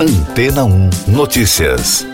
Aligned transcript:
Antena 0.00 0.64
1 0.64 0.90
Notícias. 1.08 2.06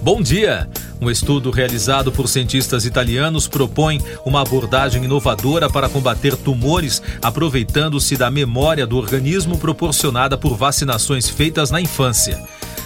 Bom 0.00 0.22
dia! 0.22 0.68
Um 1.00 1.10
estudo 1.10 1.50
realizado 1.50 2.12
por 2.12 2.28
cientistas 2.28 2.86
italianos 2.86 3.48
propõe 3.48 4.00
uma 4.24 4.40
abordagem 4.40 5.02
inovadora 5.02 5.68
para 5.68 5.88
combater 5.88 6.36
tumores, 6.36 7.02
aproveitando-se 7.20 8.16
da 8.16 8.30
memória 8.30 8.86
do 8.86 8.96
organismo 8.96 9.58
proporcionada 9.58 10.38
por 10.38 10.56
vacinações 10.56 11.28
feitas 11.28 11.72
na 11.72 11.80
infância. 11.80 12.40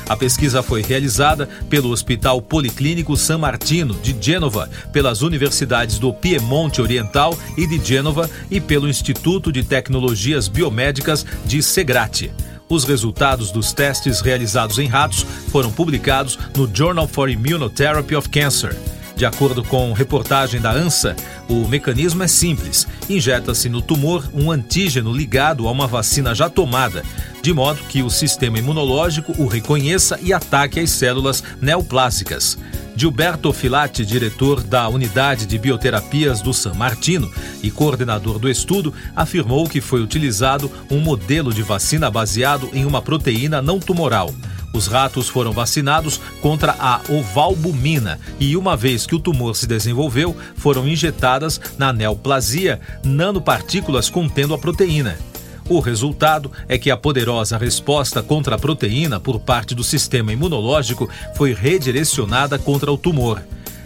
A 0.08 0.16
pesquisa 0.16 0.62
foi 0.62 0.82
realizada 0.82 1.46
pelo 1.68 1.90
Hospital 1.90 2.40
Policlínico 2.40 3.16
San 3.16 3.38
Martino, 3.38 3.94
de 3.94 4.16
Gênova, 4.18 4.70
pelas 4.90 5.20
universidades 5.20 5.98
do 5.98 6.12
Piemonte 6.12 6.80
Oriental 6.80 7.38
e 7.56 7.66
de 7.66 7.78
Gênova 7.84 8.28
e 8.50 8.58
pelo 8.60 8.88
Instituto 8.88 9.52
de 9.52 9.62
Tecnologias 9.62 10.48
Biomédicas 10.48 11.26
de 11.44 11.62
Segrate. 11.62 12.32
Os 12.70 12.84
resultados 12.84 13.50
dos 13.50 13.72
testes 13.72 14.20
realizados 14.20 14.78
em 14.78 14.86
ratos 14.86 15.26
foram 15.50 15.70
publicados 15.70 16.38
no 16.56 16.68
Journal 16.72 17.06
for 17.06 17.28
Immunotherapy 17.28 18.14
of 18.14 18.28
Cancer. 18.28 18.76
De 19.18 19.26
acordo 19.26 19.64
com 19.64 19.92
reportagem 19.92 20.60
da 20.60 20.70
ANSA, 20.70 21.16
o 21.48 21.66
mecanismo 21.66 22.22
é 22.22 22.28
simples. 22.28 22.86
Injeta-se 23.10 23.68
no 23.68 23.82
tumor 23.82 24.24
um 24.32 24.52
antígeno 24.52 25.12
ligado 25.12 25.66
a 25.66 25.72
uma 25.72 25.88
vacina 25.88 26.36
já 26.36 26.48
tomada, 26.48 27.02
de 27.42 27.52
modo 27.52 27.82
que 27.88 28.00
o 28.00 28.10
sistema 28.10 28.60
imunológico 28.60 29.34
o 29.36 29.48
reconheça 29.48 30.20
e 30.22 30.32
ataque 30.32 30.78
as 30.78 30.90
células 30.90 31.42
neoplásicas. 31.60 32.56
Gilberto 32.94 33.52
Filati, 33.52 34.06
diretor 34.06 34.62
da 34.62 34.88
Unidade 34.88 35.46
de 35.46 35.58
Bioterapias 35.58 36.40
do 36.40 36.54
San 36.54 36.74
Martino 36.74 37.28
e 37.60 37.72
coordenador 37.72 38.38
do 38.38 38.48
estudo, 38.48 38.94
afirmou 39.16 39.68
que 39.68 39.80
foi 39.80 40.00
utilizado 40.00 40.70
um 40.88 41.00
modelo 41.00 41.52
de 41.52 41.62
vacina 41.62 42.08
baseado 42.08 42.70
em 42.72 42.84
uma 42.84 43.02
proteína 43.02 43.60
não 43.60 43.80
tumoral. 43.80 44.32
Os 44.72 44.86
ratos 44.86 45.28
foram 45.28 45.52
vacinados 45.52 46.20
contra 46.40 46.74
a 46.78 47.00
ovalbumina 47.08 48.20
e, 48.38 48.56
uma 48.56 48.76
vez 48.76 49.06
que 49.06 49.14
o 49.14 49.20
tumor 49.20 49.56
se 49.56 49.66
desenvolveu, 49.66 50.36
foram 50.56 50.86
injetadas 50.86 51.60
na 51.78 51.92
neoplasia 51.92 52.80
nanopartículas 53.02 54.10
contendo 54.10 54.54
a 54.54 54.58
proteína. 54.58 55.16
O 55.68 55.80
resultado 55.80 56.50
é 56.66 56.78
que 56.78 56.90
a 56.90 56.96
poderosa 56.96 57.58
resposta 57.58 58.22
contra 58.22 58.54
a 58.54 58.58
proteína 58.58 59.20
por 59.20 59.38
parte 59.38 59.74
do 59.74 59.84
sistema 59.84 60.32
imunológico 60.32 61.08
foi 61.34 61.52
redirecionada 61.52 62.58
contra 62.58 62.90
o 62.90 62.96
tumor. 62.96 63.42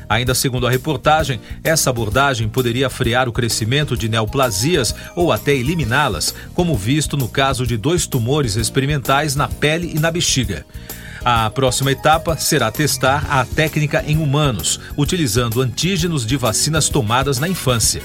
Ainda 0.08 0.34
segundo 0.34 0.66
a 0.66 0.70
reportagem, 0.70 1.40
essa 1.62 1.90
abordagem 1.90 2.48
poderia 2.48 2.90
frear 2.90 3.28
o 3.28 3.32
crescimento 3.32 3.96
de 3.96 4.08
neoplasias 4.08 4.94
ou 5.14 5.32
até 5.32 5.54
eliminá-las, 5.54 6.34
como 6.54 6.76
visto 6.76 7.16
no 7.16 7.28
caso 7.28 7.66
de 7.66 7.76
dois 7.76 8.06
tumores 8.06 8.56
experimentais 8.56 9.34
na 9.34 9.48
pele 9.48 9.92
e 9.94 9.98
na 9.98 10.10
bexiga. 10.10 10.64
A 11.24 11.48
próxima 11.50 11.92
etapa 11.92 12.36
será 12.36 12.70
testar 12.72 13.26
a 13.30 13.44
técnica 13.44 14.02
em 14.06 14.16
humanos, 14.16 14.80
utilizando 14.96 15.60
antígenos 15.60 16.26
de 16.26 16.36
vacinas 16.36 16.88
tomadas 16.88 17.38
na 17.38 17.48
infância. 17.48 18.02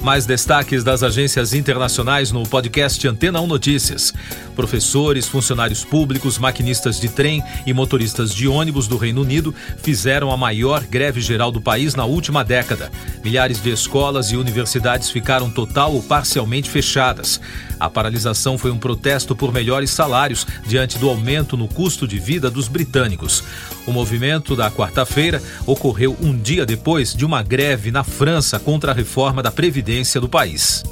Mais 0.00 0.24
destaques 0.24 0.84
das 0.84 1.02
agências 1.02 1.52
internacionais 1.52 2.30
no 2.30 2.46
podcast 2.46 3.06
Antena 3.06 3.40
1 3.40 3.46
Notícias. 3.46 4.14
Professores, 4.58 5.28
funcionários 5.28 5.84
públicos, 5.84 6.36
maquinistas 6.36 6.98
de 6.98 7.08
trem 7.08 7.40
e 7.64 7.72
motoristas 7.72 8.34
de 8.34 8.48
ônibus 8.48 8.88
do 8.88 8.96
Reino 8.96 9.22
Unido 9.22 9.54
fizeram 9.84 10.32
a 10.32 10.36
maior 10.36 10.82
greve 10.82 11.20
geral 11.20 11.52
do 11.52 11.60
país 11.60 11.94
na 11.94 12.04
última 12.04 12.42
década. 12.42 12.90
Milhares 13.22 13.62
de 13.62 13.70
escolas 13.70 14.32
e 14.32 14.36
universidades 14.36 15.10
ficaram 15.10 15.48
total 15.48 15.94
ou 15.94 16.02
parcialmente 16.02 16.68
fechadas. 16.68 17.40
A 17.78 17.88
paralisação 17.88 18.58
foi 18.58 18.72
um 18.72 18.78
protesto 18.78 19.36
por 19.36 19.52
melhores 19.52 19.90
salários 19.90 20.44
diante 20.66 20.98
do 20.98 21.08
aumento 21.08 21.56
no 21.56 21.68
custo 21.68 22.08
de 22.08 22.18
vida 22.18 22.50
dos 22.50 22.66
britânicos. 22.66 23.44
O 23.86 23.92
movimento 23.92 24.56
da 24.56 24.68
quarta-feira 24.72 25.40
ocorreu 25.66 26.16
um 26.20 26.36
dia 26.36 26.66
depois 26.66 27.14
de 27.14 27.24
uma 27.24 27.44
greve 27.44 27.92
na 27.92 28.02
França 28.02 28.58
contra 28.58 28.90
a 28.90 28.94
reforma 28.94 29.40
da 29.40 29.52
Previdência 29.52 30.20
do 30.20 30.28
país. 30.28 30.82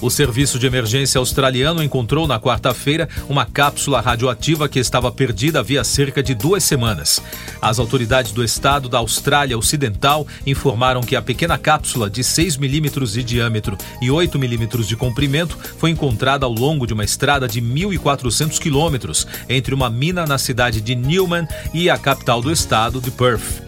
O 0.00 0.10
Serviço 0.10 0.58
de 0.58 0.66
Emergência 0.66 1.18
Australiano 1.18 1.82
encontrou 1.82 2.26
na 2.26 2.38
quarta-feira 2.38 3.08
uma 3.28 3.44
cápsula 3.44 4.00
radioativa 4.00 4.68
que 4.68 4.78
estava 4.78 5.10
perdida 5.10 5.58
havia 5.58 5.82
cerca 5.82 6.22
de 6.22 6.34
duas 6.34 6.62
semanas. 6.62 7.20
As 7.60 7.80
autoridades 7.80 8.30
do 8.30 8.44
estado 8.44 8.88
da 8.88 8.98
Austrália 8.98 9.58
Ocidental 9.58 10.26
informaram 10.46 11.00
que 11.00 11.16
a 11.16 11.22
pequena 11.22 11.58
cápsula 11.58 12.08
de 12.08 12.22
6 12.22 12.56
milímetros 12.58 13.12
de 13.12 13.24
diâmetro 13.24 13.76
e 14.00 14.08
8 14.10 14.38
milímetros 14.38 14.86
de 14.86 14.96
comprimento 14.96 15.58
foi 15.78 15.90
encontrada 15.90 16.46
ao 16.46 16.52
longo 16.52 16.86
de 16.86 16.94
uma 16.94 17.04
estrada 17.04 17.48
de 17.48 17.60
1.400 17.60 18.58
quilômetros 18.58 19.26
entre 19.48 19.74
uma 19.74 19.90
mina 19.90 20.24
na 20.26 20.38
cidade 20.38 20.80
de 20.80 20.94
Newman 20.94 21.46
e 21.74 21.90
a 21.90 21.98
capital 21.98 22.40
do 22.40 22.52
estado 22.52 23.00
de 23.00 23.10
Perth. 23.10 23.62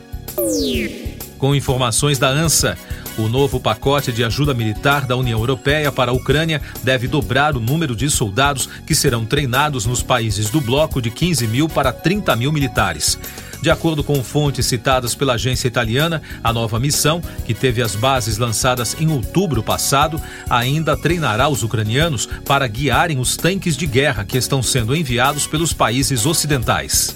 Com 1.38 1.54
informações 1.54 2.18
da 2.18 2.28
ANSA, 2.28 2.76
o 3.18 3.28
novo 3.28 3.60
pacote 3.60 4.12
de 4.12 4.24
ajuda 4.24 4.54
militar 4.54 5.06
da 5.06 5.16
União 5.16 5.38
Europeia 5.38 5.90
para 5.92 6.10
a 6.10 6.14
Ucrânia 6.14 6.60
deve 6.82 7.08
dobrar 7.08 7.56
o 7.56 7.60
número 7.60 7.94
de 7.94 8.08
soldados 8.10 8.68
que 8.86 8.94
serão 8.94 9.24
treinados 9.24 9.86
nos 9.86 10.02
países 10.02 10.50
do 10.50 10.60
bloco 10.60 11.00
de 11.00 11.10
15 11.10 11.46
mil 11.46 11.68
para 11.68 11.92
30 11.92 12.34
mil 12.36 12.52
militares. 12.52 13.18
De 13.62 13.70
acordo 13.70 14.02
com 14.02 14.24
fontes 14.24 14.64
citadas 14.64 15.14
pela 15.14 15.34
agência 15.34 15.68
italiana, 15.68 16.22
a 16.42 16.52
nova 16.52 16.78
missão, 16.80 17.20
que 17.44 17.52
teve 17.52 17.82
as 17.82 17.94
bases 17.94 18.38
lançadas 18.38 18.96
em 18.98 19.10
outubro 19.12 19.62
passado, 19.62 20.20
ainda 20.48 20.96
treinará 20.96 21.48
os 21.48 21.62
ucranianos 21.62 22.26
para 22.46 22.66
guiarem 22.66 23.18
os 23.18 23.36
tanques 23.36 23.76
de 23.76 23.86
guerra 23.86 24.24
que 24.24 24.38
estão 24.38 24.62
sendo 24.62 24.96
enviados 24.96 25.46
pelos 25.46 25.72
países 25.74 26.24
ocidentais. 26.24 27.14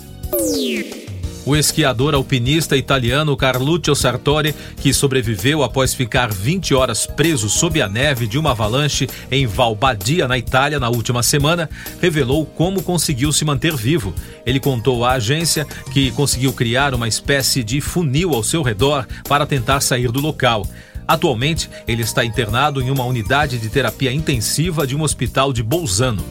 O 1.46 1.54
esquiador 1.54 2.14
alpinista 2.14 2.74
italiano 2.74 3.36
Carluccio 3.36 3.94
Sartori, 3.94 4.54
que 4.78 4.94
sobreviveu 4.94 5.62
após 5.62 5.92
ficar 5.92 6.32
20 6.32 6.74
horas 6.74 7.06
preso 7.06 7.50
sob 7.50 7.82
a 7.82 7.88
neve 7.88 8.26
de 8.26 8.38
uma 8.38 8.52
avalanche 8.52 9.06
em 9.30 9.46
Valbadia, 9.46 10.26
na 10.26 10.38
Itália, 10.38 10.80
na 10.80 10.88
última 10.88 11.22
semana, 11.22 11.68
revelou 12.00 12.46
como 12.46 12.82
conseguiu 12.82 13.30
se 13.30 13.44
manter 13.44 13.76
vivo. 13.76 14.14
Ele 14.46 14.58
contou 14.58 15.04
à 15.04 15.12
agência 15.12 15.66
que 15.92 16.10
conseguiu 16.12 16.50
criar 16.52 16.94
uma 16.94 17.06
espécie 17.06 17.62
de 17.62 17.78
funil 17.78 18.32
ao 18.32 18.42
seu 18.42 18.62
redor 18.62 19.06
para 19.28 19.44
tentar 19.44 19.80
sair 19.80 20.10
do 20.10 20.20
local. 20.20 20.66
Atualmente, 21.06 21.68
ele 21.86 22.02
está 22.02 22.24
internado 22.24 22.80
em 22.80 22.90
uma 22.90 23.04
unidade 23.04 23.58
de 23.58 23.68
terapia 23.68 24.10
intensiva 24.10 24.86
de 24.86 24.96
um 24.96 25.02
hospital 25.02 25.52
de 25.52 25.62
Bolzano. 25.62 26.24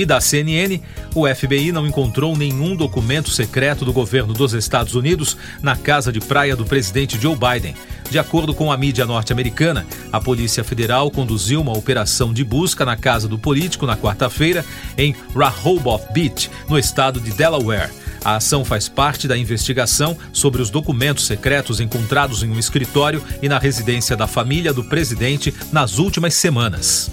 E 0.00 0.06
da 0.06 0.18
CNN, 0.18 0.80
o 1.14 1.28
FBI 1.28 1.72
não 1.72 1.86
encontrou 1.86 2.34
nenhum 2.34 2.74
documento 2.74 3.28
secreto 3.28 3.84
do 3.84 3.92
governo 3.92 4.32
dos 4.32 4.54
Estados 4.54 4.94
Unidos 4.94 5.36
na 5.60 5.76
casa 5.76 6.10
de 6.10 6.20
praia 6.20 6.56
do 6.56 6.64
presidente 6.64 7.20
Joe 7.20 7.36
Biden. 7.36 7.74
De 8.08 8.18
acordo 8.18 8.54
com 8.54 8.72
a 8.72 8.78
mídia 8.78 9.04
norte-americana, 9.04 9.86
a 10.10 10.18
Polícia 10.18 10.64
Federal 10.64 11.10
conduziu 11.10 11.60
uma 11.60 11.76
operação 11.76 12.32
de 12.32 12.42
busca 12.42 12.82
na 12.82 12.96
casa 12.96 13.28
do 13.28 13.38
político 13.38 13.84
na 13.84 13.94
quarta-feira 13.94 14.64
em 14.96 15.14
Rehoboth 15.36 16.10
Beach, 16.14 16.50
no 16.66 16.78
estado 16.78 17.20
de 17.20 17.32
Delaware. 17.32 17.90
A 18.24 18.36
ação 18.36 18.64
faz 18.64 18.88
parte 18.88 19.28
da 19.28 19.36
investigação 19.36 20.16
sobre 20.32 20.62
os 20.62 20.70
documentos 20.70 21.26
secretos 21.26 21.78
encontrados 21.78 22.42
em 22.42 22.48
um 22.48 22.58
escritório 22.58 23.22
e 23.42 23.50
na 23.50 23.58
residência 23.58 24.16
da 24.16 24.26
família 24.26 24.72
do 24.72 24.82
presidente 24.82 25.52
nas 25.70 25.98
últimas 25.98 26.32
semanas. 26.32 27.10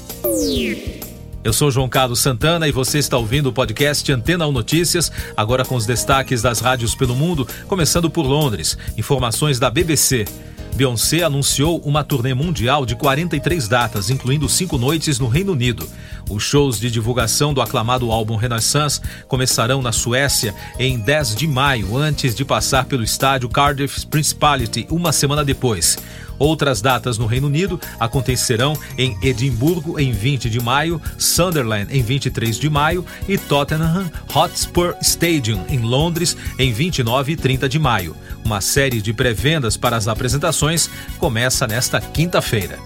Eu 1.48 1.54
sou 1.54 1.72
João 1.72 1.88
Carlos 1.88 2.20
Santana 2.20 2.68
e 2.68 2.74
você 2.74 2.98
está 2.98 3.16
ouvindo 3.16 3.48
o 3.48 3.54
podcast 3.54 4.12
Antena 4.12 4.46
1 4.46 4.52
Notícias, 4.52 5.10
agora 5.38 5.64
com 5.64 5.76
os 5.76 5.86
destaques 5.86 6.42
das 6.42 6.60
rádios 6.60 6.94
pelo 6.94 7.16
mundo, 7.16 7.48
começando 7.70 8.10
por 8.10 8.26
Londres. 8.26 8.78
Informações 8.98 9.58
da 9.58 9.70
BBC. 9.70 10.26
Beyoncé 10.76 11.24
anunciou 11.24 11.80
uma 11.86 12.04
turnê 12.04 12.34
mundial 12.34 12.86
de 12.86 12.98
43 12.98 13.66
datas, 13.66 14.10
incluindo 14.10 14.50
cinco 14.50 14.78
noites 14.78 15.20
no 15.20 15.30
Reino 15.30 15.54
Unido. 15.54 15.90
Os 16.30 16.44
shows 16.44 16.82
de 16.82 16.92
divulgação 16.92 17.54
do 17.54 17.62
aclamado 17.62 18.12
álbum 18.12 18.36
Renaissance 18.36 19.00
começarão 19.30 19.82
na 19.82 19.94
Suécia 19.94 20.54
em 20.78 21.00
10 21.00 21.34
de 21.34 21.48
maio, 21.48 21.96
antes 21.96 22.36
de 22.36 22.44
passar 22.44 22.84
pelo 22.84 23.06
estádio 23.06 23.48
Cardiff 23.48 24.06
Principality 24.08 24.86
uma 24.92 25.14
semana 25.14 25.46
depois. 25.46 25.98
Outras 26.40 26.82
datas 26.82 27.18
no 27.18 27.26
Reino 27.26 27.48
Unido 27.48 27.80
acontecerão 28.00 28.78
em 28.98 29.18
Edimburgo 29.22 30.00
em 30.00 30.12
20 30.12 30.50
de 30.50 30.60
maio, 30.60 31.02
Sunderland 31.18 31.96
em 31.96 32.02
23 32.02 32.58
de 32.58 32.70
maio 32.70 33.06
e 33.28 33.38
Tottenham 33.38 34.12
Hotspur 34.34 34.96
Stadium 35.02 35.64
em 35.70 35.80
Londres 35.80 36.38
em 36.60 36.72
29 36.72 37.34
e 37.34 37.36
30 37.36 37.70
de 37.70 37.80
maio. 37.80 38.16
Uma 38.46 38.62
série 38.62 39.02
de 39.02 39.14
pré-vendas 39.14 39.76
para 39.76 39.98
as 39.98 40.08
apresentações 40.08 40.90
começa 41.18 41.68
nesta 41.68 42.00
quinta-feira. 42.00 42.80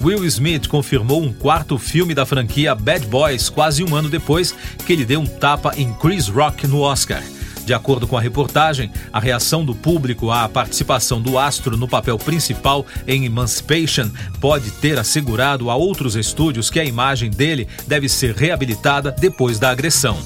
Will 0.00 0.24
Smith 0.26 0.68
confirmou 0.68 1.22
um 1.22 1.32
quarto 1.32 1.76
filme 1.76 2.14
da 2.14 2.24
franquia 2.24 2.74
Bad 2.74 3.06
Boys 3.06 3.48
quase 3.48 3.82
um 3.82 3.94
ano 3.96 4.08
depois 4.08 4.54
que 4.86 4.92
ele 4.92 5.04
deu 5.04 5.20
um 5.20 5.26
tapa 5.26 5.72
em 5.76 5.92
Chris 5.94 6.28
Rock 6.28 6.66
no 6.66 6.80
Oscar. 6.80 7.22
De 7.68 7.74
acordo 7.74 8.08
com 8.08 8.16
a 8.16 8.20
reportagem, 8.22 8.90
a 9.12 9.20
reação 9.20 9.62
do 9.62 9.74
público 9.74 10.30
à 10.30 10.48
participação 10.48 11.20
do 11.20 11.38
astro 11.38 11.76
no 11.76 11.86
papel 11.86 12.16
principal 12.16 12.86
em 13.06 13.26
Emancipation 13.26 14.08
pode 14.40 14.70
ter 14.70 14.98
assegurado 14.98 15.68
a 15.68 15.76
outros 15.76 16.16
estúdios 16.16 16.70
que 16.70 16.80
a 16.80 16.84
imagem 16.86 17.30
dele 17.30 17.68
deve 17.86 18.08
ser 18.08 18.34
reabilitada 18.34 19.12
depois 19.12 19.58
da 19.58 19.68
agressão 19.68 20.16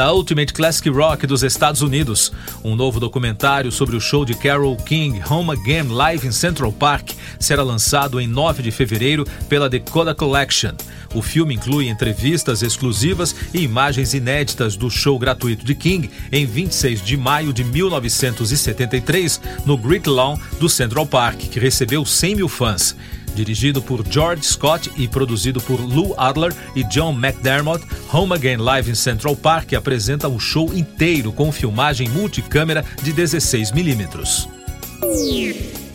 da 0.00 0.14
Ultimate 0.14 0.54
Classic 0.54 0.88
Rock 0.88 1.26
dos 1.26 1.42
Estados 1.42 1.82
Unidos. 1.82 2.32
Um 2.64 2.74
novo 2.74 2.98
documentário 2.98 3.70
sobre 3.70 3.96
o 3.96 4.00
show 4.00 4.24
de 4.24 4.32
Carole 4.32 4.78
King, 4.78 5.20
Home 5.28 5.50
Again 5.50 5.88
Live 5.88 6.26
in 6.26 6.32
Central 6.32 6.72
Park, 6.72 7.10
será 7.38 7.62
lançado 7.62 8.18
em 8.18 8.26
9 8.26 8.62
de 8.62 8.70
fevereiro 8.70 9.26
pela 9.46 9.68
Dakota 9.68 10.14
Collection. 10.14 10.72
O 11.14 11.20
filme 11.20 11.54
inclui 11.54 11.90
entrevistas 11.90 12.62
exclusivas 12.62 13.36
e 13.52 13.60
imagens 13.60 14.14
inéditas 14.14 14.74
do 14.74 14.88
show 14.88 15.18
gratuito 15.18 15.66
de 15.66 15.74
King 15.74 16.08
em 16.32 16.46
26 16.46 17.04
de 17.04 17.18
maio 17.18 17.52
de 17.52 17.62
1973 17.62 19.38
no 19.66 19.76
Great 19.76 20.08
Lawn 20.08 20.38
do 20.58 20.70
Central 20.70 21.04
Park, 21.04 21.40
que 21.40 21.60
recebeu 21.60 22.06
100 22.06 22.36
mil 22.36 22.48
fãs. 22.48 22.96
Dirigido 23.40 23.80
por 23.80 24.04
George 24.06 24.44
Scott 24.44 24.92
e 24.98 25.08
produzido 25.08 25.62
por 25.62 25.80
Lou 25.80 26.14
Adler 26.18 26.54
e 26.76 26.84
John 26.84 27.14
McDermott, 27.14 27.82
Home 28.12 28.34
Again 28.34 28.58
Live 28.58 28.90
in 28.90 28.94
Central 28.94 29.34
Park 29.34 29.72
apresenta 29.72 30.28
um 30.28 30.38
show 30.38 30.70
inteiro 30.74 31.32
com 31.32 31.50
filmagem 31.50 32.06
multicâmera 32.10 32.84
de 33.02 33.14
16mm. 33.14 34.46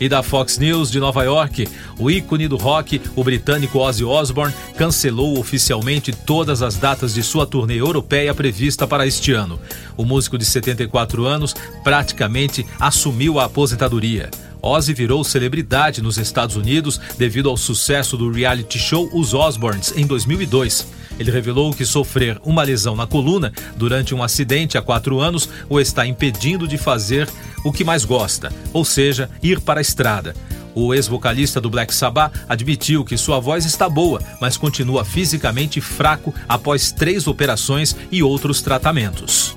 E 0.00 0.08
da 0.08 0.24
Fox 0.24 0.58
News 0.58 0.90
de 0.90 0.98
Nova 0.98 1.22
York, 1.22 1.68
o 2.00 2.10
ícone 2.10 2.48
do 2.48 2.56
rock, 2.56 3.00
o 3.14 3.22
britânico 3.22 3.78
Ozzy 3.78 4.02
Osbourne, 4.02 4.52
cancelou 4.76 5.38
oficialmente 5.38 6.10
todas 6.12 6.62
as 6.62 6.74
datas 6.74 7.14
de 7.14 7.22
sua 7.22 7.46
turnê 7.46 7.76
europeia 7.76 8.34
prevista 8.34 8.88
para 8.88 9.06
este 9.06 9.30
ano. 9.30 9.60
O 9.96 10.04
músico 10.04 10.36
de 10.36 10.44
74 10.44 11.24
anos 11.24 11.54
praticamente 11.84 12.66
assumiu 12.80 13.38
a 13.38 13.44
aposentadoria. 13.44 14.30
Ozzy 14.66 14.92
virou 14.92 15.22
celebridade 15.22 16.02
nos 16.02 16.18
Estados 16.18 16.56
Unidos 16.56 17.00
devido 17.16 17.48
ao 17.48 17.56
sucesso 17.56 18.16
do 18.16 18.30
reality 18.30 18.78
show 18.80 19.08
Os 19.12 19.32
Osbournes 19.32 19.94
em 19.96 20.04
2002. 20.04 20.88
Ele 21.18 21.30
revelou 21.30 21.72
que 21.72 21.86
sofrer 21.86 22.40
uma 22.44 22.64
lesão 22.64 22.96
na 22.96 23.06
coluna 23.06 23.52
durante 23.76 24.14
um 24.14 24.22
acidente 24.22 24.76
há 24.76 24.82
quatro 24.82 25.20
anos 25.20 25.48
o 25.68 25.80
está 25.80 26.04
impedindo 26.04 26.66
de 26.66 26.76
fazer 26.76 27.28
o 27.64 27.72
que 27.72 27.84
mais 27.84 28.04
gosta, 28.04 28.52
ou 28.72 28.84
seja, 28.84 29.30
ir 29.40 29.60
para 29.60 29.78
a 29.78 29.82
estrada. 29.82 30.34
O 30.74 30.92
ex-vocalista 30.92 31.60
do 31.60 31.70
Black 31.70 31.94
Sabbath 31.94 32.34
admitiu 32.48 33.04
que 33.04 33.16
sua 33.16 33.40
voz 33.40 33.64
está 33.64 33.88
boa, 33.88 34.20
mas 34.40 34.58
continua 34.58 35.04
fisicamente 35.04 35.80
fraco 35.80 36.34
após 36.46 36.92
três 36.92 37.26
operações 37.26 37.96
e 38.10 38.22
outros 38.22 38.60
tratamentos. 38.60 39.56